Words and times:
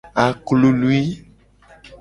Aklului. 0.27 1.03